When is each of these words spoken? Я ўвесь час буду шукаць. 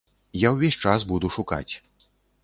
Я 0.43 0.49
ўвесь 0.53 0.77
час 0.85 1.05
буду 1.11 1.29
шукаць. 1.35 1.73